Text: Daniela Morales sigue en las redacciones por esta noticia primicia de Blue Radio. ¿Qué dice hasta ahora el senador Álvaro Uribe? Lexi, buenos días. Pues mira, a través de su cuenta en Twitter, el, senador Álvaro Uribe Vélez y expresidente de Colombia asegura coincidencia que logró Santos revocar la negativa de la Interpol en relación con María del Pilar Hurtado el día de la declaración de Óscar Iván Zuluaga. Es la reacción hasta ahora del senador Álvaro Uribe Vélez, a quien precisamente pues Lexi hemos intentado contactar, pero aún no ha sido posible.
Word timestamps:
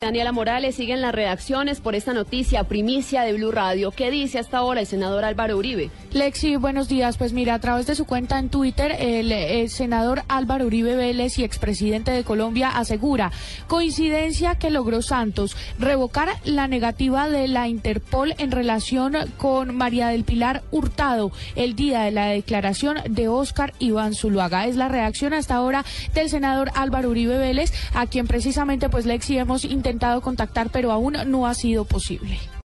Daniela 0.00 0.30
Morales 0.30 0.76
sigue 0.76 0.92
en 0.92 1.00
las 1.00 1.12
redacciones 1.12 1.80
por 1.80 1.96
esta 1.96 2.12
noticia 2.12 2.62
primicia 2.62 3.22
de 3.22 3.32
Blue 3.32 3.50
Radio. 3.50 3.90
¿Qué 3.90 4.12
dice 4.12 4.38
hasta 4.38 4.58
ahora 4.58 4.78
el 4.78 4.86
senador 4.86 5.24
Álvaro 5.24 5.56
Uribe? 5.56 5.90
Lexi, 6.12 6.54
buenos 6.54 6.86
días. 6.88 7.18
Pues 7.18 7.32
mira, 7.32 7.54
a 7.54 7.58
través 7.58 7.88
de 7.88 7.96
su 7.96 8.04
cuenta 8.04 8.38
en 8.38 8.48
Twitter, 8.48 8.94
el, 9.00 9.68
senador 9.68 10.22
Álvaro 10.28 10.66
Uribe 10.66 10.94
Vélez 10.94 11.36
y 11.40 11.42
expresidente 11.42 12.12
de 12.12 12.22
Colombia 12.22 12.68
asegura 12.68 13.32
coincidencia 13.66 14.54
que 14.54 14.70
logró 14.70 15.02
Santos 15.02 15.56
revocar 15.80 16.28
la 16.44 16.68
negativa 16.68 17.28
de 17.28 17.48
la 17.48 17.66
Interpol 17.66 18.36
en 18.38 18.52
relación 18.52 19.16
con 19.36 19.74
María 19.74 20.10
del 20.10 20.22
Pilar 20.22 20.62
Hurtado 20.70 21.32
el 21.56 21.74
día 21.74 22.02
de 22.02 22.12
la 22.12 22.26
declaración 22.26 22.98
de 23.10 23.26
Óscar 23.26 23.74
Iván 23.80 24.14
Zuluaga. 24.14 24.66
Es 24.68 24.76
la 24.76 24.86
reacción 24.86 25.32
hasta 25.32 25.56
ahora 25.56 25.84
del 26.14 26.30
senador 26.30 26.70
Álvaro 26.76 27.10
Uribe 27.10 27.36
Vélez, 27.36 27.72
a 27.94 28.06
quien 28.06 28.28
precisamente 28.28 28.88
pues 28.88 29.04
Lexi 29.04 29.36
hemos 29.36 29.64
intentado 29.64 29.87
contactar, 30.20 30.70
pero 30.70 30.92
aún 30.92 31.16
no 31.26 31.46
ha 31.46 31.54
sido 31.54 31.84
posible. 31.84 32.38